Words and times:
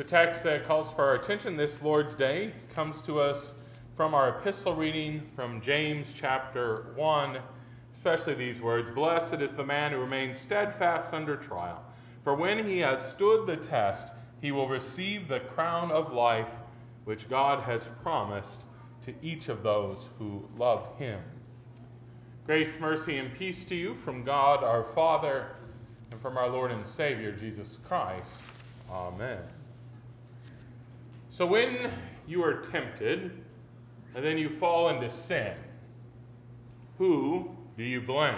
The 0.00 0.06
text 0.06 0.44
that 0.44 0.64
calls 0.64 0.90
for 0.90 1.04
our 1.04 1.16
attention 1.16 1.58
this 1.58 1.82
Lord's 1.82 2.14
Day 2.14 2.54
comes 2.74 3.02
to 3.02 3.20
us 3.20 3.52
from 3.96 4.14
our 4.14 4.30
epistle 4.30 4.74
reading 4.74 5.20
from 5.36 5.60
James 5.60 6.14
chapter 6.16 6.94
1, 6.94 7.36
especially 7.92 8.32
these 8.32 8.62
words 8.62 8.90
Blessed 8.90 9.34
is 9.34 9.52
the 9.52 9.62
man 9.62 9.92
who 9.92 9.98
remains 9.98 10.38
steadfast 10.38 11.12
under 11.12 11.36
trial, 11.36 11.84
for 12.24 12.34
when 12.34 12.64
he 12.64 12.78
has 12.78 13.06
stood 13.06 13.46
the 13.46 13.58
test, 13.58 14.08
he 14.40 14.52
will 14.52 14.68
receive 14.70 15.28
the 15.28 15.40
crown 15.40 15.90
of 15.90 16.14
life 16.14 16.48
which 17.04 17.28
God 17.28 17.62
has 17.64 17.90
promised 18.02 18.64
to 19.02 19.12
each 19.20 19.50
of 19.50 19.62
those 19.62 20.08
who 20.18 20.48
love 20.56 20.96
him. 20.96 21.20
Grace, 22.46 22.80
mercy, 22.80 23.18
and 23.18 23.34
peace 23.34 23.66
to 23.66 23.74
you 23.74 23.94
from 23.96 24.24
God 24.24 24.64
our 24.64 24.82
Father 24.82 25.48
and 26.10 26.18
from 26.22 26.38
our 26.38 26.48
Lord 26.48 26.70
and 26.70 26.86
Savior 26.86 27.32
Jesus 27.32 27.76
Christ. 27.76 28.40
Amen. 28.90 29.42
So 31.32 31.46
when 31.46 31.92
you 32.26 32.42
are 32.42 32.54
tempted 32.54 33.30
and 34.16 34.24
then 34.24 34.36
you 34.36 34.48
fall 34.48 34.88
into 34.88 35.08
sin, 35.08 35.54
who 36.98 37.48
do 37.78 37.84
you 37.84 38.00
blame? 38.00 38.34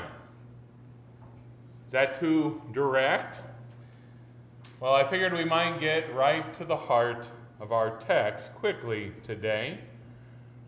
Is 1.86 1.92
that 1.92 2.12
too 2.20 2.60
direct? 2.72 3.40
Well, 4.78 4.92
I 4.92 5.04
figured 5.08 5.32
we 5.32 5.46
might 5.46 5.80
get 5.80 6.14
right 6.14 6.52
to 6.52 6.66
the 6.66 6.76
heart 6.76 7.30
of 7.60 7.72
our 7.72 7.96
text 7.96 8.54
quickly 8.56 9.12
today. 9.22 9.78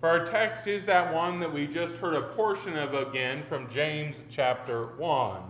For 0.01 0.09
our 0.09 0.25
text 0.25 0.67
is 0.67 0.87
that 0.87 1.13
one 1.13 1.39
that 1.41 1.53
we 1.53 1.67
just 1.67 1.99
heard 1.99 2.15
a 2.15 2.23
portion 2.23 2.75
of 2.75 2.95
again 2.95 3.43
from 3.43 3.69
James 3.69 4.23
chapter 4.31 4.97
1. 4.97 5.43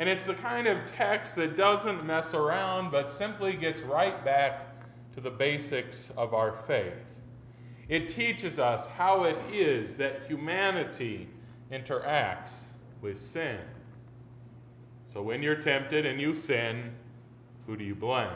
And 0.00 0.08
it's 0.08 0.26
the 0.26 0.34
kind 0.34 0.66
of 0.66 0.84
text 0.84 1.36
that 1.36 1.56
doesn't 1.56 2.04
mess 2.04 2.34
around 2.34 2.90
but 2.90 3.08
simply 3.08 3.54
gets 3.54 3.82
right 3.82 4.24
back 4.24 4.67
to 5.18 5.24
the 5.24 5.36
basics 5.36 6.12
of 6.16 6.32
our 6.32 6.52
faith. 6.68 6.94
It 7.88 8.06
teaches 8.06 8.60
us 8.60 8.86
how 8.86 9.24
it 9.24 9.36
is 9.52 9.96
that 9.96 10.22
humanity 10.28 11.28
interacts 11.72 12.60
with 13.00 13.18
sin. 13.18 13.58
So 15.12 15.20
when 15.20 15.42
you're 15.42 15.56
tempted 15.56 16.06
and 16.06 16.20
you 16.20 16.34
sin, 16.34 16.92
who 17.66 17.76
do 17.76 17.82
you 17.82 17.96
blame? 17.96 18.28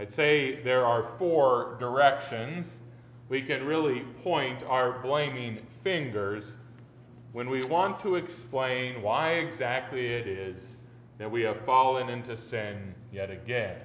I'd 0.00 0.10
say 0.10 0.60
there 0.62 0.84
are 0.84 1.04
four 1.04 1.76
directions 1.78 2.72
we 3.28 3.42
can 3.42 3.64
really 3.64 4.00
point 4.24 4.64
our 4.64 4.98
blaming 4.98 5.58
fingers 5.84 6.58
when 7.30 7.48
we 7.48 7.64
want 7.64 8.00
to 8.00 8.16
explain 8.16 9.00
why 9.00 9.34
exactly 9.34 10.08
it 10.08 10.26
is 10.26 10.76
that 11.18 11.30
we 11.30 11.42
have 11.42 11.60
fallen 11.60 12.08
into 12.08 12.36
sin 12.36 12.92
yet 13.12 13.30
again. 13.30 13.76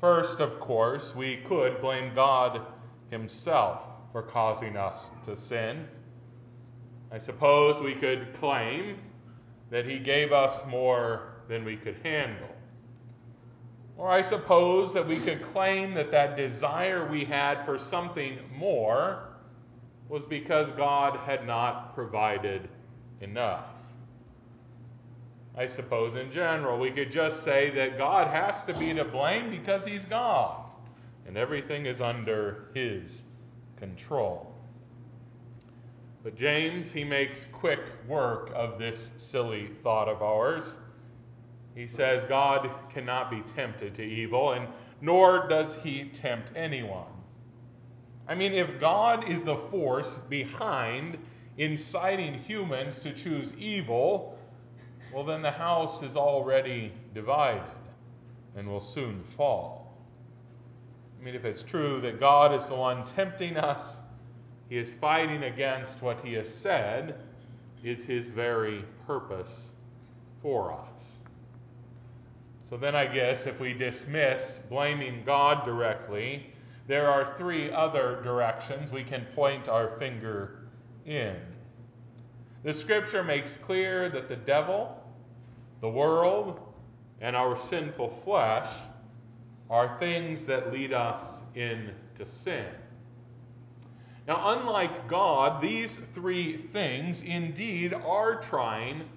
First, 0.00 0.40
of 0.40 0.58
course, 0.60 1.14
we 1.14 1.36
could 1.36 1.82
blame 1.82 2.14
God 2.14 2.62
Himself 3.10 3.82
for 4.12 4.22
causing 4.22 4.78
us 4.78 5.10
to 5.24 5.36
sin. 5.36 5.86
I 7.12 7.18
suppose 7.18 7.82
we 7.82 7.94
could 7.94 8.32
claim 8.32 8.96
that 9.68 9.84
He 9.84 9.98
gave 9.98 10.32
us 10.32 10.62
more 10.66 11.34
than 11.48 11.66
we 11.66 11.76
could 11.76 11.96
handle. 12.02 12.48
Or 13.98 14.10
I 14.10 14.22
suppose 14.22 14.94
that 14.94 15.06
we 15.06 15.18
could 15.18 15.42
claim 15.42 15.92
that 15.92 16.10
that 16.12 16.34
desire 16.34 17.06
we 17.06 17.26
had 17.26 17.66
for 17.66 17.76
something 17.76 18.38
more 18.56 19.28
was 20.08 20.24
because 20.24 20.70
God 20.70 21.18
had 21.20 21.46
not 21.46 21.94
provided 21.94 22.70
enough. 23.20 23.69
I 25.56 25.66
suppose 25.66 26.14
in 26.14 26.30
general 26.30 26.78
we 26.78 26.90
could 26.90 27.10
just 27.10 27.42
say 27.42 27.70
that 27.70 27.98
God 27.98 28.28
has 28.28 28.64
to 28.64 28.74
be 28.74 28.94
to 28.94 29.04
blame 29.04 29.50
because 29.50 29.84
He's 29.84 30.04
God 30.04 30.64
and 31.26 31.36
everything 31.36 31.86
is 31.86 32.00
under 32.00 32.68
His 32.74 33.22
control. 33.76 34.50
But 36.22 36.36
James, 36.36 36.92
he 36.92 37.02
makes 37.02 37.46
quick 37.46 37.80
work 38.06 38.50
of 38.54 38.78
this 38.78 39.10
silly 39.16 39.70
thought 39.82 40.08
of 40.08 40.22
ours. 40.22 40.76
He 41.74 41.86
says 41.86 42.24
God 42.26 42.68
cannot 42.90 43.30
be 43.30 43.40
tempted 43.40 43.94
to 43.94 44.02
evil, 44.02 44.52
and 44.52 44.68
nor 45.00 45.48
does 45.48 45.76
he 45.76 46.04
tempt 46.04 46.52
anyone. 46.54 47.06
I 48.28 48.34
mean, 48.34 48.52
if 48.52 48.78
God 48.78 49.30
is 49.30 49.42
the 49.42 49.56
force 49.56 50.14
behind 50.28 51.16
inciting 51.56 52.34
humans 52.34 52.98
to 53.00 53.12
choose 53.14 53.54
evil, 53.58 54.38
well, 55.12 55.24
then 55.24 55.42
the 55.42 55.50
house 55.50 56.02
is 56.02 56.16
already 56.16 56.92
divided 57.14 57.62
and 58.56 58.68
will 58.68 58.80
soon 58.80 59.22
fall. 59.36 59.96
I 61.20 61.24
mean, 61.24 61.34
if 61.34 61.44
it's 61.44 61.62
true 61.62 62.00
that 62.00 62.20
God 62.20 62.54
is 62.54 62.66
the 62.66 62.74
one 62.74 63.04
tempting 63.04 63.56
us, 63.56 63.98
he 64.68 64.78
is 64.78 64.92
fighting 64.94 65.42
against 65.42 66.00
what 66.00 66.24
he 66.24 66.34
has 66.34 66.52
said 66.52 67.20
is 67.82 68.04
his 68.04 68.30
very 68.30 68.84
purpose 69.06 69.72
for 70.42 70.72
us. 70.72 71.18
So 72.68 72.76
then 72.76 72.94
I 72.94 73.06
guess 73.06 73.46
if 73.46 73.58
we 73.58 73.72
dismiss 73.72 74.60
blaming 74.68 75.24
God 75.26 75.64
directly, 75.64 76.46
there 76.86 77.08
are 77.08 77.34
three 77.36 77.70
other 77.70 78.20
directions 78.22 78.92
we 78.92 79.02
can 79.02 79.24
point 79.34 79.68
our 79.68 79.98
finger 79.98 80.60
in. 81.04 81.36
The 82.62 82.72
scripture 82.72 83.24
makes 83.24 83.56
clear 83.56 84.08
that 84.10 84.28
the 84.28 84.36
devil 84.36 84.99
the 85.80 85.88
world 85.88 86.60
and 87.20 87.36
our 87.36 87.56
sinful 87.56 88.08
flesh 88.08 88.68
are 89.68 89.98
things 89.98 90.44
that 90.44 90.72
lead 90.72 90.92
us 90.92 91.42
into 91.54 92.24
sin. 92.24 92.66
Now, 94.26 94.58
unlike 94.58 95.08
God, 95.08 95.62
these 95.62 95.98
three 96.14 96.56
things 96.56 97.22
indeed 97.22 97.94
are 97.94 98.40
trying 98.40 99.08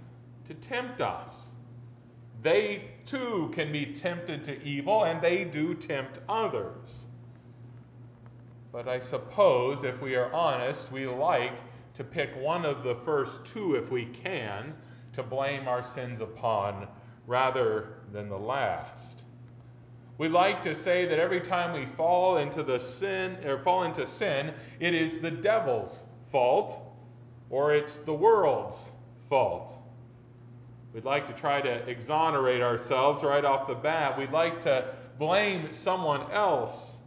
to 0.46 0.54
tempt 0.54 1.02
us. 1.02 1.48
They 2.42 2.92
too 3.06 3.52
can 3.54 3.72
be 3.72 3.86
tempted 3.86 4.44
to 4.46 4.62
evil, 4.64 5.06
and 5.06 5.22
they 5.22 5.44
do 5.46 5.74
tempt 5.74 6.20
others. 6.28 7.06
But 8.72 8.88
I 8.88 9.00
suppose, 9.00 9.84
if 9.84 10.02
we 10.02 10.16
are 10.16 10.34
honest, 10.34 10.92
we 10.92 11.08
like 11.08 11.54
to 11.94 12.04
pick 12.04 12.36
one 12.36 12.66
of 12.66 12.84
the 12.84 12.96
first 12.96 13.46
two 13.46 13.76
if 13.76 13.92
we 13.92 14.06
can 14.06 14.74
to 15.14 15.24
blame 15.24 15.68
our 15.68 15.84
sins 15.84 16.20
upon 16.20 16.88
rather 17.28 17.88
than 18.12 18.30
the 18.30 18.38
last. 18.38 19.24
We 20.18 20.30
like 20.30 20.62
to 20.64 20.76
say 20.76 21.06
that 21.06 21.20
every 21.20 21.42
time 21.42 21.74
we 21.74 21.86
fall 21.86 22.38
into 22.38 22.64
the 22.64 22.80
sin 22.80 23.38
or 23.46 23.58
fall 23.60 23.84
into 23.84 24.06
sin, 24.06 24.54
it 24.80 24.94
is 24.94 25.20
the 25.20 25.32
devil's 25.32 26.04
fault 26.32 26.80
or 27.50 27.74
it's 27.74 27.98
the 27.98 28.14
world's 28.14 28.90
fault. 29.30 29.74
We'd 30.94 31.06
like 31.06 31.26
to 31.28 31.34
try 31.34 31.62
to 31.62 31.90
exonerate 31.90 32.62
ourselves 32.62 33.24
right 33.24 33.44
off 33.44 33.68
the 33.68 33.74
bat. 33.74 34.18
We'd 34.18 34.32
like 34.32 34.60
to 34.62 34.94
blame 35.18 35.74
someone 35.74 36.32
else 36.32 36.98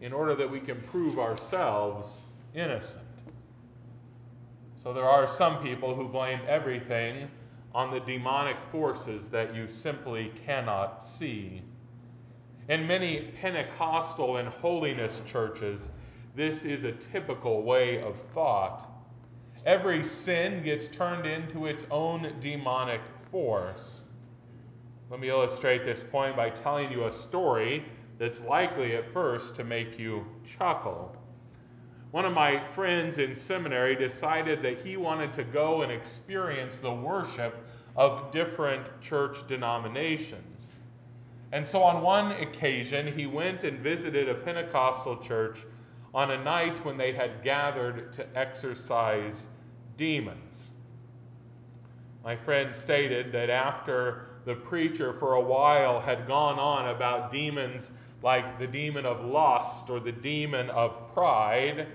in 0.00 0.12
order 0.12 0.34
that 0.34 0.50
we 0.50 0.60
can 0.60 0.80
prove 0.82 1.18
ourselves 1.18 2.24
innocent. 2.54 3.04
So 4.82 4.94
there 4.94 5.04
are 5.04 5.26
some 5.26 5.62
people 5.62 5.94
who 5.94 6.08
blame 6.08 6.40
everything 6.48 7.28
on 7.78 7.92
the 7.92 8.00
demonic 8.00 8.56
forces 8.72 9.28
that 9.28 9.54
you 9.54 9.68
simply 9.68 10.32
cannot 10.44 11.08
see. 11.08 11.62
In 12.68 12.84
many 12.88 13.30
Pentecostal 13.40 14.38
and 14.38 14.48
holiness 14.48 15.22
churches, 15.24 15.88
this 16.34 16.64
is 16.64 16.82
a 16.82 16.90
typical 16.90 17.62
way 17.62 18.02
of 18.02 18.16
thought. 18.34 18.90
Every 19.64 20.02
sin 20.02 20.64
gets 20.64 20.88
turned 20.88 21.24
into 21.24 21.66
its 21.66 21.86
own 21.88 22.34
demonic 22.40 23.00
force. 23.30 24.00
Let 25.08 25.20
me 25.20 25.28
illustrate 25.28 25.84
this 25.84 26.02
point 26.02 26.34
by 26.34 26.50
telling 26.50 26.90
you 26.90 27.04
a 27.04 27.12
story 27.12 27.84
that's 28.18 28.40
likely 28.40 28.96
at 28.96 29.12
first 29.12 29.54
to 29.54 29.62
make 29.62 30.00
you 30.00 30.26
chuckle. 30.44 31.14
One 32.10 32.24
of 32.24 32.32
my 32.32 32.58
friends 32.70 33.18
in 33.18 33.36
seminary 33.36 33.94
decided 33.94 34.62
that 34.62 34.78
he 34.78 34.96
wanted 34.96 35.32
to 35.34 35.44
go 35.44 35.82
and 35.82 35.92
experience 35.92 36.78
the 36.78 36.92
worship 36.92 37.67
of 37.98 38.30
different 38.30 38.88
church 39.00 39.44
denominations. 39.48 40.68
And 41.50 41.66
so 41.66 41.82
on 41.82 42.00
one 42.00 42.30
occasion, 42.30 43.12
he 43.12 43.26
went 43.26 43.64
and 43.64 43.80
visited 43.80 44.28
a 44.28 44.34
Pentecostal 44.34 45.16
church 45.16 45.58
on 46.14 46.30
a 46.30 46.44
night 46.44 46.84
when 46.84 46.96
they 46.96 47.12
had 47.12 47.42
gathered 47.42 48.12
to 48.12 48.38
exorcise 48.38 49.46
demons. 49.96 50.68
My 52.24 52.36
friend 52.36 52.72
stated 52.72 53.32
that 53.32 53.50
after 53.50 54.28
the 54.44 54.54
preacher 54.54 55.12
for 55.12 55.34
a 55.34 55.40
while 55.40 56.00
had 56.00 56.28
gone 56.28 56.58
on 56.60 56.94
about 56.94 57.32
demons 57.32 57.90
like 58.22 58.60
the 58.60 58.66
demon 58.66 59.06
of 59.06 59.24
lust 59.24 59.90
or 59.90 59.98
the 59.98 60.12
demon 60.12 60.70
of 60.70 61.12
pride, 61.14 61.88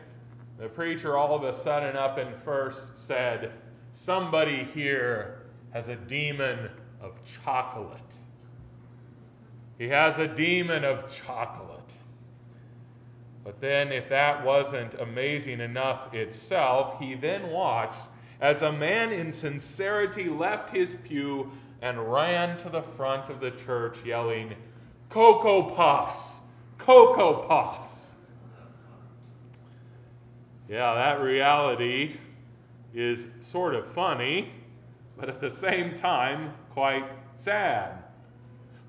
the 0.59 0.67
preacher 0.67 1.15
all 1.15 1.33
of 1.33 1.44
a 1.44 1.53
sudden 1.53 1.95
up 1.95 2.17
and 2.17 2.35
first 2.35 2.97
said, 2.97 3.53
Somebody 3.94 4.67
here 4.73 5.43
has 5.74 5.90
a 5.90 5.96
demon 5.96 6.70
of 7.02 7.20
chocolate. 7.44 8.16
He 9.78 9.88
has 9.90 10.20
a 10.20 10.28
demon 10.28 10.86
of 10.86 11.12
chocolate. 11.12 11.94
But 13.44 13.60
then, 13.60 13.92
if 13.92 14.08
that 14.10 14.46
wasn't 14.46 14.94
amazing 14.96 15.60
enough 15.60 16.14
itself, 16.14 17.00
he 17.00 17.16
then 17.16 17.50
watched 17.50 18.00
as 18.40 18.62
a 18.62 18.72
man 18.72 19.12
in 19.12 19.34
sincerity 19.34 20.30
left 20.30 20.70
his 20.70 20.96
pew 21.04 21.52
and 21.81 22.12
ran 22.12 22.56
to 22.58 22.70
the 22.70 22.81
front 22.81 23.30
of 23.30 23.42
the 23.42 23.52
church 23.52 24.06
yelling, 24.06 24.54
Cocoa 25.10 25.64
Puffs! 25.64 26.40
Cocoa 26.78 27.46
Puffs! 27.48 28.12
Yeah, 30.70 30.94
that 30.94 31.22
reality 31.22 32.16
is 32.94 33.28
sort 33.40 33.75
of 33.75 33.86
funny, 33.88 34.54
but 35.18 35.30
at 35.30 35.39
the 35.39 35.50
same 35.50 35.94
time, 35.94 36.54
quite 36.71 37.06
sad. 37.36 38.04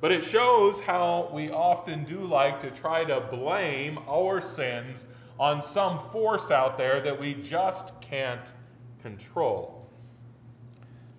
But 0.01 0.13
it 0.13 0.23
shows 0.23 0.81
how 0.81 1.31
we 1.33 1.51
often 1.51 2.05
do 2.05 2.27
like 2.27 2.61
to 2.61 2.71
try 2.71 3.05
to 3.05 3.21
blame 3.21 3.99
our 4.09 4.41
sins 4.41 5.07
on 5.39 5.63
some 5.63 5.99
force 6.11 6.51
out 6.51 6.77
there 6.77 7.01
that 7.01 7.19
we 7.19 7.35
just 7.35 7.99
can't 8.01 8.53
control. 9.01 9.89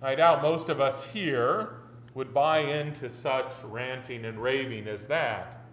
I 0.02 0.14
doubt 0.14 0.42
most 0.42 0.68
of 0.68 0.80
us 0.80 1.04
here 1.04 1.80
would 2.14 2.32
buy 2.32 2.60
into 2.60 3.10
such 3.10 3.52
ranting 3.64 4.24
and 4.24 4.40
raving 4.40 4.88
as 4.88 5.06
that. 5.06 5.64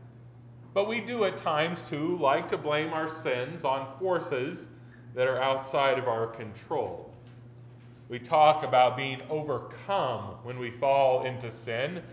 But 0.73 0.87
we 0.87 0.99
do 0.99 1.23
at 1.25 1.35
times 1.35 1.87
too 1.87 2.17
like 2.17 2.47
to 2.49 2.57
blame 2.57 2.93
our 2.93 3.07
sins 3.07 3.63
on 3.63 3.87
forces 3.99 4.67
that 5.13 5.27
are 5.27 5.41
outside 5.41 5.99
of 5.99 6.07
our 6.07 6.27
control. 6.27 7.12
We 8.13 8.19
talk 8.19 8.61
about 8.61 8.95
being 8.95 9.23
overcome 9.27 10.35
when 10.43 10.59
we 10.59 10.69
fall 10.69 11.25
into 11.25 11.49
sin 11.49 12.03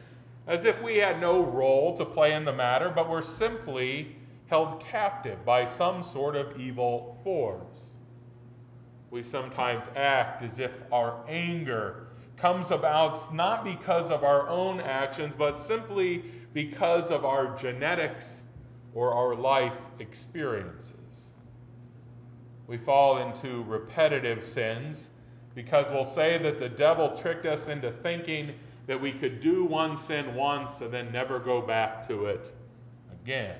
as 0.46 0.64
if 0.64 0.80
we 0.82 0.96
had 0.96 1.20
no 1.20 1.42
role 1.42 1.94
to 1.98 2.06
play 2.06 2.32
in 2.32 2.46
the 2.46 2.54
matter, 2.54 2.88
but 2.88 3.06
were 3.06 3.20
simply 3.20 4.16
held 4.46 4.80
captive 4.80 5.44
by 5.44 5.66
some 5.66 6.02
sort 6.02 6.36
of 6.36 6.58
evil 6.58 7.20
force. 7.22 7.98
We 9.10 9.22
sometimes 9.22 9.84
act 9.94 10.42
as 10.42 10.58
if 10.58 10.70
our 10.90 11.22
anger 11.28 12.06
comes 12.38 12.70
about 12.70 13.34
not 13.34 13.62
because 13.62 14.10
of 14.10 14.24
our 14.24 14.48
own 14.48 14.80
actions, 14.80 15.34
but 15.34 15.58
simply 15.58 16.24
because 16.54 17.10
of 17.10 17.26
our 17.26 17.54
genetics 17.58 18.42
or 18.94 19.12
our 19.12 19.34
life 19.34 19.76
experiences. 19.98 21.26
We 22.66 22.78
fall 22.78 23.18
into 23.18 23.64
repetitive 23.64 24.42
sins 24.42 25.09
because 25.54 25.90
we'll 25.90 26.04
say 26.04 26.38
that 26.38 26.58
the 26.58 26.68
devil 26.68 27.16
tricked 27.16 27.46
us 27.46 27.68
into 27.68 27.90
thinking 27.90 28.54
that 28.86 29.00
we 29.00 29.12
could 29.12 29.40
do 29.40 29.64
one 29.64 29.96
sin 29.96 30.34
once 30.34 30.80
and 30.80 30.92
then 30.92 31.12
never 31.12 31.38
go 31.38 31.60
back 31.60 32.06
to 32.08 32.26
it 32.26 32.52
again. 33.22 33.56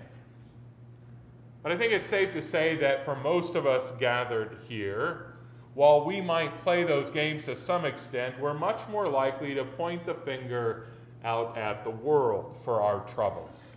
But 1.63 1.73
I 1.73 1.77
think 1.77 1.93
it's 1.93 2.09
safe 2.09 2.33
to 2.33 2.43
say 2.43 2.77
that 2.77 3.05
for 3.05 3.17
most 3.17 3.55
of 3.55 3.67
us 3.67 3.93
gathered 3.93 4.59
here, 4.67 5.35
while 5.75 6.05
we 6.05 6.21
might 6.21 6.63
play 6.63 6.85
those 6.85 7.11
games 7.11 7.45
to 7.45 7.55
some 7.55 7.85
extent, 7.85 8.39
we're 8.41 8.55
much 8.55 8.89
more 8.89 9.09
likely 9.09 9.55
to 9.55 9.65
point 9.65 10.05
the 10.05 10.15
finger 10.15 10.89
out 11.23 11.57
at 11.57 11.85
the 11.85 11.91
world 11.91 12.57
for 12.65 12.81
our 12.81 13.01
troubles. 13.07 13.77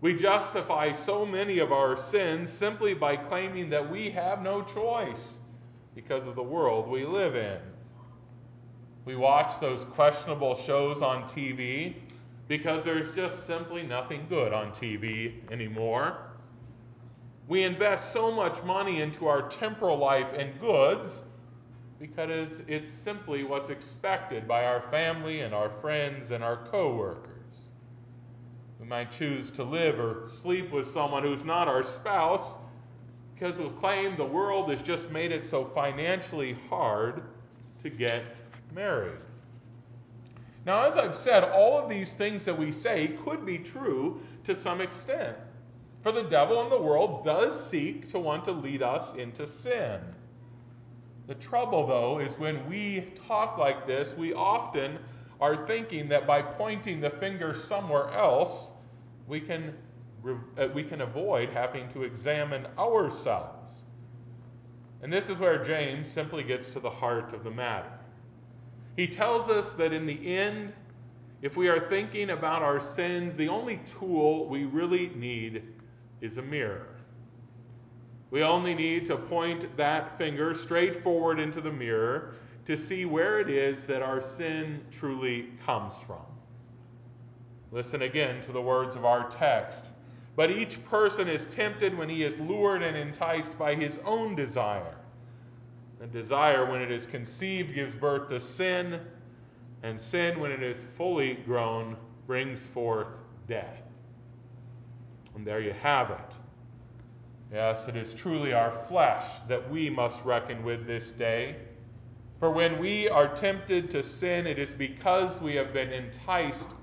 We 0.00 0.14
justify 0.14 0.90
so 0.90 1.24
many 1.24 1.60
of 1.60 1.72
our 1.72 1.96
sins 1.96 2.52
simply 2.52 2.92
by 2.92 3.16
claiming 3.16 3.70
that 3.70 3.88
we 3.88 4.10
have 4.10 4.42
no 4.42 4.62
choice 4.62 5.38
because 5.94 6.26
of 6.26 6.34
the 6.34 6.42
world 6.42 6.88
we 6.88 7.04
live 7.04 7.36
in. 7.36 7.58
We 9.04 9.16
watch 9.16 9.60
those 9.60 9.84
questionable 9.84 10.54
shows 10.54 11.02
on 11.02 11.24
TV 11.24 11.94
because 12.48 12.84
there's 12.84 13.14
just 13.14 13.46
simply 13.46 13.82
nothing 13.82 14.26
good 14.28 14.52
on 14.52 14.70
TV 14.70 15.32
anymore. 15.50 16.18
We 17.48 17.64
invest 17.64 18.12
so 18.12 18.30
much 18.30 18.62
money 18.62 19.00
into 19.00 19.26
our 19.26 19.48
temporal 19.48 19.98
life 19.98 20.28
and 20.36 20.58
goods 20.60 21.22
because 21.98 22.62
it's 22.66 22.90
simply 22.90 23.44
what's 23.44 23.70
expected 23.70 24.48
by 24.48 24.64
our 24.64 24.80
family 24.90 25.40
and 25.40 25.54
our 25.54 25.70
friends 25.80 26.30
and 26.30 26.42
our 26.42 26.56
coworkers. 26.56 27.28
We 28.80 28.86
might 28.86 29.12
choose 29.12 29.50
to 29.52 29.64
live 29.64 30.00
or 30.00 30.26
sleep 30.26 30.72
with 30.72 30.86
someone 30.86 31.22
who's 31.22 31.44
not 31.44 31.68
our 31.68 31.82
spouse 31.82 32.56
because 33.42 33.58
we'll 33.58 33.70
claim 33.70 34.14
the 34.14 34.24
world 34.24 34.70
has 34.70 34.80
just 34.82 35.10
made 35.10 35.32
it 35.32 35.44
so 35.44 35.64
financially 35.64 36.56
hard 36.70 37.24
to 37.82 37.90
get 37.90 38.22
married. 38.72 39.18
Now, 40.64 40.86
as 40.86 40.96
I've 40.96 41.16
said, 41.16 41.42
all 41.42 41.76
of 41.76 41.88
these 41.90 42.14
things 42.14 42.44
that 42.44 42.56
we 42.56 42.70
say 42.70 43.18
could 43.24 43.44
be 43.44 43.58
true 43.58 44.20
to 44.44 44.54
some 44.54 44.80
extent. 44.80 45.36
For 46.04 46.12
the 46.12 46.22
devil 46.22 46.62
in 46.62 46.70
the 46.70 46.80
world 46.80 47.24
does 47.24 47.68
seek 47.68 48.06
to 48.10 48.20
want 48.20 48.44
to 48.44 48.52
lead 48.52 48.80
us 48.80 49.14
into 49.14 49.44
sin. 49.48 49.98
The 51.26 51.34
trouble, 51.34 51.84
though, 51.84 52.20
is 52.20 52.38
when 52.38 52.64
we 52.68 53.12
talk 53.26 53.58
like 53.58 53.88
this, 53.88 54.16
we 54.16 54.32
often 54.34 55.00
are 55.40 55.66
thinking 55.66 56.08
that 56.10 56.28
by 56.28 56.42
pointing 56.42 57.00
the 57.00 57.10
finger 57.10 57.54
somewhere 57.54 58.08
else, 58.10 58.70
we 59.26 59.40
can, 59.40 59.74
Uh, 60.24 60.68
we 60.74 60.82
can 60.82 61.00
avoid 61.00 61.50
having 61.50 61.88
to 61.88 62.04
examine 62.04 62.66
ourselves. 62.78 63.82
And 65.02 65.12
this 65.12 65.28
is 65.28 65.40
where 65.40 65.62
James 65.62 66.08
simply 66.08 66.44
gets 66.44 66.70
to 66.70 66.80
the 66.80 66.90
heart 66.90 67.32
of 67.32 67.42
the 67.42 67.50
matter. 67.50 67.90
He 68.96 69.08
tells 69.08 69.48
us 69.48 69.72
that 69.72 69.92
in 69.92 70.06
the 70.06 70.36
end, 70.36 70.72
if 71.40 71.56
we 71.56 71.68
are 71.68 71.88
thinking 71.88 72.30
about 72.30 72.62
our 72.62 72.78
sins, 72.78 73.34
the 73.34 73.48
only 73.48 73.78
tool 73.78 74.46
we 74.46 74.64
really 74.64 75.10
need 75.16 75.64
is 76.20 76.38
a 76.38 76.42
mirror. 76.42 76.86
We 78.30 78.44
only 78.44 78.74
need 78.74 79.06
to 79.06 79.16
point 79.16 79.76
that 79.76 80.16
finger 80.18 80.54
straight 80.54 81.02
forward 81.02 81.40
into 81.40 81.60
the 81.60 81.72
mirror 81.72 82.34
to 82.64 82.76
see 82.76 83.04
where 83.04 83.40
it 83.40 83.50
is 83.50 83.86
that 83.86 84.02
our 84.02 84.20
sin 84.20 84.84
truly 84.92 85.50
comes 85.66 85.98
from. 85.98 86.24
Listen 87.72 88.02
again 88.02 88.40
to 88.42 88.52
the 88.52 88.60
words 88.62 88.94
of 88.94 89.04
our 89.04 89.28
text. 89.28 89.88
But 90.34 90.50
each 90.50 90.82
person 90.86 91.28
is 91.28 91.46
tempted 91.46 91.96
when 91.96 92.08
he 92.08 92.24
is 92.24 92.38
lured 92.40 92.82
and 92.82 92.96
enticed 92.96 93.58
by 93.58 93.74
his 93.74 93.98
own 94.04 94.34
desire. 94.34 94.96
And 96.00 96.10
desire, 96.10 96.70
when 96.70 96.80
it 96.80 96.90
is 96.90 97.06
conceived, 97.06 97.74
gives 97.74 97.94
birth 97.94 98.28
to 98.28 98.40
sin, 98.40 99.00
and 99.82 100.00
sin, 100.00 100.40
when 100.40 100.50
it 100.50 100.62
is 100.62 100.84
fully 100.96 101.34
grown, 101.34 101.96
brings 102.26 102.66
forth 102.66 103.08
death. 103.46 103.82
And 105.34 105.46
there 105.46 105.60
you 105.60 105.72
have 105.74 106.10
it. 106.10 106.34
Yes, 107.52 107.86
it 107.86 107.96
is 107.96 108.14
truly 108.14 108.52
our 108.54 108.70
flesh 108.70 109.26
that 109.48 109.70
we 109.70 109.90
must 109.90 110.24
reckon 110.24 110.64
with 110.64 110.86
this 110.86 111.12
day. 111.12 111.56
For 112.40 112.50
when 112.50 112.78
we 112.78 113.08
are 113.08 113.28
tempted 113.28 113.90
to 113.90 114.02
sin, 114.02 114.46
it 114.46 114.58
is 114.58 114.72
because 114.72 115.40
we 115.40 115.54
have 115.56 115.72
been 115.72 115.92
enticed 115.92 116.74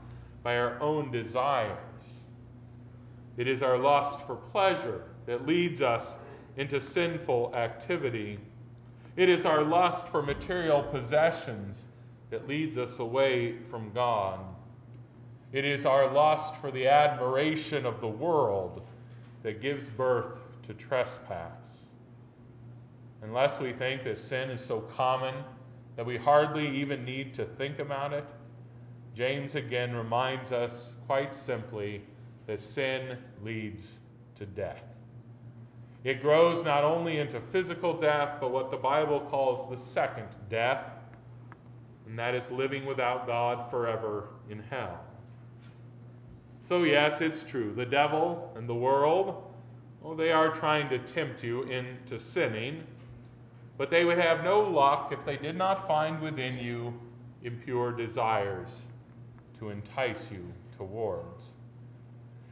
by 0.43 0.57
our 0.57 0.79
own 0.79 1.11
desires. 1.11 1.88
It 3.39 3.47
is 3.47 3.63
our 3.63 3.77
lust 3.77 4.19
for 4.27 4.35
pleasure 4.35 5.01
that 5.25 5.47
leads 5.47 5.81
us 5.81 6.17
into 6.57 6.81
sinful 6.81 7.55
activity. 7.55 8.37
It 9.15 9.29
is 9.29 9.45
our 9.45 9.63
lust 9.63 10.09
for 10.09 10.21
material 10.21 10.83
possessions 10.83 11.85
that 12.31 12.49
leads 12.49 12.77
us 12.77 12.99
away 12.99 13.55
from 13.71 13.93
God. 13.93 14.41
It 15.53 15.63
is 15.63 15.85
our 15.85 16.11
lust 16.11 16.57
for 16.57 16.69
the 16.69 16.89
admiration 16.89 17.85
of 17.85 18.01
the 18.01 18.09
world 18.09 18.85
that 19.41 19.61
gives 19.61 19.87
birth 19.87 20.37
to 20.63 20.73
trespass. 20.73 21.85
Unless 23.21 23.61
we 23.61 23.71
think 23.71 24.03
that 24.03 24.17
sin 24.17 24.49
is 24.49 24.59
so 24.59 24.81
common 24.81 25.33
that 25.95 26.05
we 26.05 26.17
hardly 26.17 26.67
even 26.77 27.05
need 27.05 27.33
to 27.35 27.45
think 27.45 27.79
about 27.79 28.11
it, 28.11 28.25
James 29.15 29.55
again 29.55 29.95
reminds 29.95 30.51
us 30.51 30.91
quite 31.07 31.33
simply 31.33 32.01
that 32.49 32.59
sin 32.59 33.15
leads 33.43 33.99
to 34.33 34.43
death. 34.43 34.81
It 36.03 36.19
grows 36.19 36.63
not 36.63 36.83
only 36.83 37.19
into 37.19 37.39
physical 37.39 37.93
death, 37.93 38.37
but 38.41 38.49
what 38.49 38.71
the 38.71 38.77
Bible 38.77 39.19
calls 39.19 39.69
the 39.69 39.77
second 39.77 40.29
death, 40.49 40.83
and 42.07 42.17
that 42.17 42.33
is 42.33 42.49
living 42.49 42.87
without 42.87 43.27
God 43.27 43.69
forever 43.69 44.29
in 44.49 44.63
hell. 44.63 44.99
So, 46.63 46.85
yes, 46.85 47.21
it's 47.21 47.43
true. 47.43 47.71
The 47.71 47.85
devil 47.85 48.51
and 48.55 48.67
the 48.67 48.73
world, 48.73 49.43
well, 50.01 50.15
they 50.15 50.31
are 50.31 50.49
trying 50.49 50.89
to 50.89 50.97
tempt 50.97 51.43
you 51.43 51.61
into 51.65 52.19
sinning, 52.19 52.83
but 53.77 53.91
they 53.91 54.05
would 54.05 54.17
have 54.17 54.43
no 54.43 54.61
luck 54.61 55.11
if 55.11 55.23
they 55.23 55.37
did 55.37 55.55
not 55.55 55.87
find 55.87 56.19
within 56.19 56.57
you 56.57 56.99
impure 57.43 57.91
desires 57.91 58.85
to 59.59 59.69
entice 59.69 60.31
you 60.31 60.51
towards. 60.75 61.51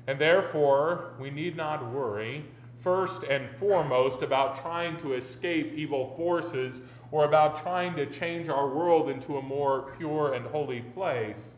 And 0.08 0.18
therefore, 0.18 1.12
we 1.20 1.30
need 1.30 1.56
not 1.56 1.92
worry 1.92 2.46
first 2.80 3.24
and 3.24 3.50
foremost 3.50 4.22
about 4.22 4.62
trying 4.62 4.98
to 4.98 5.14
escape 5.14 5.74
evil 5.76 6.14
forces 6.16 6.82
or 7.12 7.26
about 7.26 7.62
trying 7.62 7.96
to 7.96 8.06
change 8.06 8.50
our 8.50 8.70
world 8.70 9.10
into 9.10 9.38
a 9.38 9.42
more 9.42 9.94
pure 9.98 10.34
and 10.34 10.46
holy 10.46 10.82
place. 10.82 11.56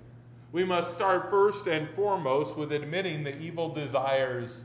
We 0.52 0.64
must 0.64 0.94
start 0.94 1.30
first 1.30 1.68
and 1.68 1.88
foremost 1.90 2.58
with 2.58 2.72
admitting 2.72 3.24
the 3.24 3.38
evil 3.38 3.70
desires 3.70 4.64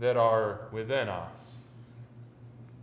that 0.00 0.16
are 0.16 0.62
within 0.72 1.08
us. 1.08 1.58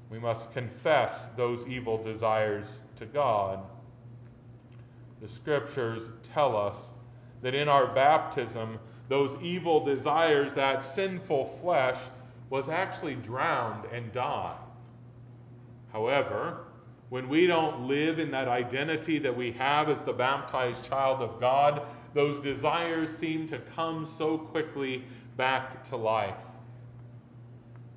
We 0.10 0.20
must 0.20 0.54
confess 0.54 1.26
those 1.36 1.68
evil 1.68 2.02
desires 2.02 2.80
to 2.96 3.06
God. 3.06 3.60
The 5.20 5.28
scriptures 5.28 6.10
tell 6.24 6.56
us 6.56 6.94
that 7.42 7.54
in 7.54 7.68
our 7.68 7.88
baptism, 7.88 8.80
those 9.10 9.38
evil 9.42 9.84
desires, 9.84 10.54
that 10.54 10.84
sinful 10.84 11.46
flesh, 11.62 11.98
was 12.50 12.70
actually 12.70 13.16
drowned 13.16 13.86
and 13.92 14.12
died. 14.12 14.58
However, 15.92 16.66
when 17.10 17.30
we 17.30 17.48
don't 17.48 17.88
live 17.88 18.20
in 18.20 18.32
that 18.32 18.48
identity 18.48 19.18
that 19.20 19.36
we 19.36 19.52
have 19.54 19.90
as 19.90 20.04
the 20.04 20.14
baptized 20.14 20.84
child 20.88 21.22
of 21.22 21.40
God, 21.40 21.84
those 22.14 22.40
desires 22.40 23.16
seem 23.16 23.46
to 23.48 23.60
come 23.60 24.06
so 24.06 24.38
quickly 24.38 25.04
back 25.38 25.84
to 25.86 25.96
life. 25.96 26.36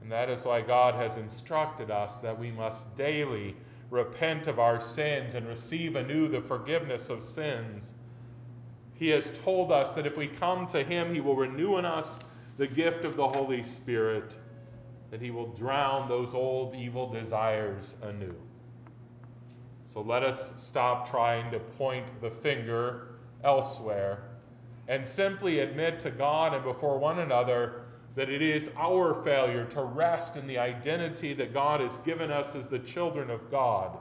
And 0.03 0.13
that 0.13 0.31
is 0.31 0.45
why 0.45 0.61
God 0.61 0.95
has 0.95 1.17
instructed 1.17 1.91
us 1.91 2.19
that 2.19 2.39
we 2.39 2.51
must 2.51 2.95
daily 2.97 3.57
repent 3.91 4.47
of 4.47 4.59
our 4.59 4.81
sins 4.81 5.35
and 5.35 5.47
receive 5.49 5.97
anew 5.97 6.29
the 6.29 6.41
forgiveness 6.41 7.11
of 7.11 7.23
sins. 7.23 7.95
He 9.01 9.09
has 9.09 9.31
told 9.39 9.73
us 9.73 9.95
that 9.95 10.07
if 10.07 10.19
we 10.19 10.27
come 10.27 10.67
to 10.69 10.85
Him, 10.85 11.15
He 11.15 11.23
will 11.23 11.35
renew 11.35 11.79
in 11.79 11.87
us 11.87 12.19
the 12.59 12.67
gift 12.67 13.07
of 13.07 13.17
the 13.17 13.27
Holy 13.27 13.63
Spirit, 13.63 14.37
that 15.11 15.23
He 15.23 15.31
will 15.31 15.47
drown 15.47 16.07
those 16.07 16.35
old 16.35 16.75
evil 16.77 17.09
desires 17.11 17.97
anew. 18.03 18.35
So 19.89 20.03
let 20.03 20.23
us 20.23 20.53
stop 20.59 21.11
trying 21.11 21.51
to 21.51 21.59
point 21.59 22.21
the 22.21 22.31
finger 22.31 23.15
elsewhere 23.43 24.25
and 24.87 25.07
simply 25.07 25.61
admit 25.61 25.99
to 26.01 26.11
God 26.11 26.53
and 26.53 26.63
before 26.63 26.99
one 26.99 27.21
another 27.21 27.85
that 28.17 28.29
it 28.29 28.43
is 28.43 28.71
our 28.77 29.23
failure 29.25 29.65
to 29.65 29.83
rest 29.83 30.37
in 30.37 30.47
the 30.47 30.59
identity 30.59 31.33
that 31.33 31.55
God 31.55 31.81
has 31.81 31.97
given 31.99 32.31
us 32.31 32.55
as 32.55 32.67
the 32.67 32.79
children 32.81 33.31
of 33.31 33.51
God 33.51 33.97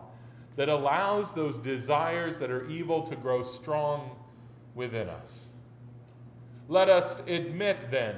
that 0.57 0.67
allows 0.67 1.33
those 1.33 1.57
desires 1.59 2.37
that 2.39 2.51
are 2.51 2.67
evil 2.67 3.01
to 3.03 3.15
grow 3.15 3.41
strong 3.41 4.17
within 4.75 5.09
us. 5.09 5.49
Let 6.67 6.89
us 6.89 7.21
admit 7.27 7.89
then 7.89 8.15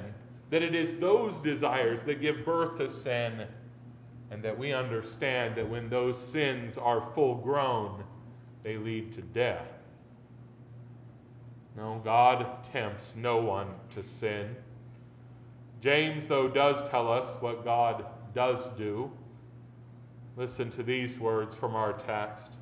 that 0.50 0.62
it 0.62 0.74
is 0.74 0.94
those 0.96 1.40
desires 1.40 2.02
that 2.02 2.20
give 2.20 2.44
birth 2.44 2.76
to 2.76 2.88
sin 2.88 3.46
and 4.30 4.42
that 4.42 4.58
we 4.58 4.72
understand 4.72 5.56
that 5.56 5.68
when 5.68 5.88
those 5.88 6.18
sins 6.18 6.78
are 6.78 7.00
full 7.00 7.34
grown, 7.36 8.04
they 8.62 8.76
lead 8.76 9.12
to 9.12 9.22
death. 9.22 9.66
No, 11.76 12.00
God 12.04 12.62
tempts 12.62 13.14
no 13.16 13.38
one 13.38 13.68
to 13.90 14.02
sin. 14.02 14.54
James, 15.80 16.28
though, 16.28 16.48
does 16.48 16.88
tell 16.88 17.10
us 17.10 17.36
what 17.40 17.64
God 17.64 18.04
does 18.34 18.68
do. 18.78 19.10
Listen 20.36 20.70
to 20.70 20.82
these 20.82 21.18
words 21.18 21.54
from 21.54 21.74
our 21.74 21.92
text 21.92 22.56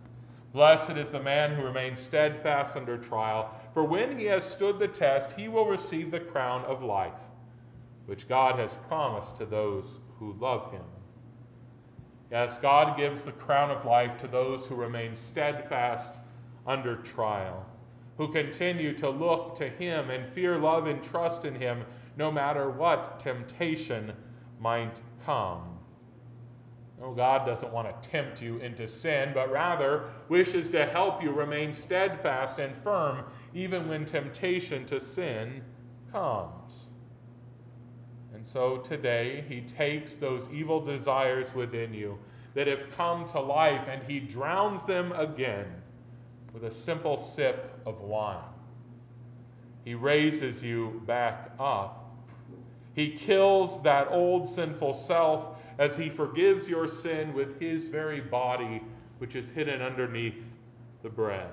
Blessed 0.53 0.91
is 0.91 1.11
the 1.11 1.23
man 1.23 1.55
who 1.55 1.63
remains 1.63 2.01
steadfast 2.01 2.77
under 2.77 2.99
trial, 2.99 3.55
for 3.73 3.85
when 3.85 4.19
he 4.19 4.25
has 4.27 4.45
stood 4.45 4.79
the 4.79 4.89
test, 4.89 5.33
he 5.33 5.49
will 5.49 5.67
receive 5.67 6.11
the 6.11 6.21
crown 6.21 6.65
of 6.65 6.83
life, 6.83 7.21
which 8.07 8.29
God 8.29 8.59
has 8.59 8.75
promised 8.89 9.37
to 9.37 9.47
those 9.47 10.01
who 10.19 10.35
love 10.35 10.73
him. 10.73 10.85
Yes, 12.31 12.59
God 12.59 12.97
gives 12.97 13.23
the 13.23 13.33
crown 13.33 13.71
of 13.71 13.85
life 13.85 14.17
to 14.19 14.29
those 14.29 14.65
who 14.65 14.77
remain 14.77 15.17
steadfast 15.17 16.21
under 16.67 16.97
trial, 16.97 17.67
who 18.17 18.29
continue 18.29 18.93
to 18.95 19.11
look 19.11 19.57
to 19.57 19.69
Him 19.69 20.11
and 20.11 20.29
fear, 20.29 20.57
love, 20.57 20.87
and 20.87 21.03
trust 21.03 21.45
in 21.45 21.55
Him 21.55 21.85
no 22.17 22.31
matter 22.31 22.71
what 22.71 23.19
temptation 23.19 24.13
might 24.61 25.01
come. 25.25 25.63
No, 27.01 27.13
God 27.13 27.47
doesn't 27.47 27.73
want 27.73 27.89
to 27.89 28.09
tempt 28.09 28.43
you 28.43 28.59
into 28.59 28.87
sin, 28.87 29.33
but 29.35 29.51
rather 29.51 30.05
wishes 30.29 30.69
to 30.69 30.85
help 30.85 31.23
you 31.23 31.33
remain 31.33 31.73
steadfast 31.73 32.59
and 32.59 32.77
firm 32.77 33.25
even 33.55 33.89
when 33.89 34.05
temptation 34.05 34.85
to 34.87 35.01
sin 35.01 35.63
comes. 36.13 36.89
And 38.33 38.47
so 38.47 38.79
today, 38.79 39.45
he 39.49 39.61
takes 39.61 40.15
those 40.15 40.49
evil 40.51 40.81
desires 40.81 41.55
within 41.55 41.93
you 41.93 42.19
that 42.55 42.67
have 42.67 42.91
come 42.97 43.25
to 43.27 43.41
life 43.41 43.87
and 43.89 44.03
he 44.03 44.21
drowns 44.21 44.85
them 44.85 45.13
again 45.13 45.67
with 46.53 46.65
a 46.65 46.71
simple 46.71 47.17
sip 47.17 47.81
of 47.87 48.01
wine. 48.01 48.39
He 49.85 49.95
raises 49.95 50.63
you 50.63 51.03
back 51.07 51.53
up. 51.59 51.97
He 52.95 53.11
kills 53.11 53.83
that 53.83 54.09
old 54.11 54.49
sinful 54.49 54.95
self 54.95 55.59
as 55.79 55.97
he 55.97 56.09
forgives 56.09 56.69
your 56.69 56.87
sin 56.87 57.33
with 57.33 57.59
his 57.61 57.89
very 57.89 58.21
body, 58.21 58.83
which 59.19 59.37
is 59.37 59.51
hidden 59.51 59.81
underneath 59.81 60.45
the 61.03 61.09
bread. 61.09 61.51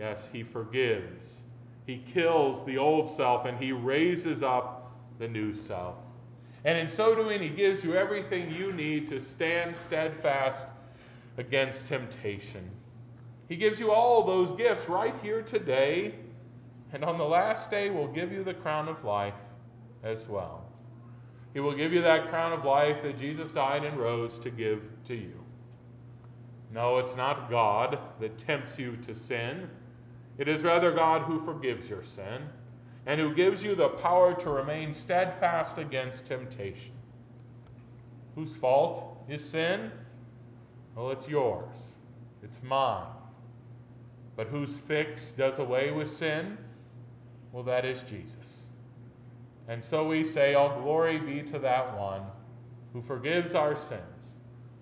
Yes, 0.00 0.28
he 0.32 0.42
forgives. 0.42 1.40
He 1.86 1.98
kills 1.98 2.64
the 2.64 2.78
old 2.78 3.08
self 3.08 3.44
and 3.44 3.56
he 3.58 3.70
raises 3.70 4.42
up 4.42 4.90
the 5.18 5.28
new 5.28 5.52
self. 5.52 5.96
And 6.64 6.76
in 6.76 6.88
so 6.88 7.14
doing, 7.14 7.40
He 7.40 7.48
gives 7.48 7.84
you 7.84 7.94
everything 7.94 8.50
you 8.50 8.72
need 8.72 9.08
to 9.08 9.20
stand 9.20 9.76
steadfast 9.76 10.66
against 11.38 11.86
temptation. 11.86 12.68
He 13.48 13.56
gives 13.56 13.80
you 13.80 13.92
all 13.92 14.24
those 14.24 14.52
gifts 14.52 14.88
right 14.88 15.14
here 15.22 15.42
today, 15.42 16.14
and 16.92 17.04
on 17.04 17.18
the 17.18 17.24
last 17.24 17.70
day 17.70 17.90
will 17.90 18.08
give 18.08 18.30
you 18.30 18.44
the 18.44 18.54
crown 18.54 18.88
of 18.88 19.04
life 19.04 19.34
as 20.02 20.28
well. 20.28 20.64
He 21.54 21.60
will 21.60 21.74
give 21.74 21.92
you 21.92 22.02
that 22.02 22.28
crown 22.28 22.52
of 22.52 22.64
life 22.64 23.02
that 23.02 23.18
Jesus 23.18 23.52
died 23.52 23.84
and 23.84 23.98
rose 23.98 24.38
to 24.40 24.50
give 24.50 24.82
to 25.04 25.14
you. 25.14 25.42
No, 26.72 26.98
it's 26.98 27.16
not 27.16 27.50
God 27.50 27.98
that 28.20 28.38
tempts 28.38 28.78
you 28.78 28.96
to 28.98 29.14
sin. 29.14 29.68
It 30.40 30.48
is 30.48 30.62
rather 30.62 30.90
God 30.90 31.20
who 31.20 31.38
forgives 31.38 31.90
your 31.90 32.02
sin 32.02 32.48
and 33.04 33.20
who 33.20 33.34
gives 33.34 33.62
you 33.62 33.74
the 33.74 33.90
power 33.90 34.32
to 34.36 34.48
remain 34.48 34.94
steadfast 34.94 35.76
against 35.76 36.26
temptation. 36.26 36.94
Whose 38.34 38.56
fault 38.56 39.22
is 39.28 39.44
sin? 39.46 39.92
Well, 40.96 41.10
it's 41.10 41.28
yours, 41.28 41.94
it's 42.42 42.58
mine. 42.62 43.04
But 44.34 44.46
whose 44.46 44.76
fix 44.76 45.32
does 45.32 45.58
away 45.58 45.90
with 45.90 46.08
sin? 46.08 46.56
Well, 47.52 47.64
that 47.64 47.84
is 47.84 48.00
Jesus. 48.04 48.64
And 49.68 49.84
so 49.84 50.08
we 50.08 50.24
say, 50.24 50.54
All 50.54 50.80
glory 50.80 51.18
be 51.18 51.42
to 51.50 51.58
that 51.58 51.98
one 51.98 52.22
who 52.94 53.02
forgives 53.02 53.54
our 53.54 53.76
sins, 53.76 54.36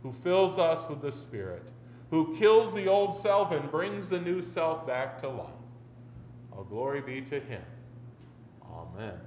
who 0.05 0.13
fills 0.13 0.57
us 0.57 0.89
with 0.89 1.03
the 1.03 1.11
Spirit, 1.11 1.69
who 2.11 2.37
kills 2.37 2.75
the 2.75 2.89
old 2.89 3.15
self 3.15 3.53
and 3.53 3.71
brings 3.71 4.09
the 4.09 4.21
new 4.21 4.43
self 4.43 4.87
back 4.87 5.19
to 5.19 5.29
life. 5.29 5.51
All 6.53 6.65
glory 6.65 7.01
be 7.01 7.21
to 7.23 7.41
him. 7.41 7.63
Amen. 8.63 9.19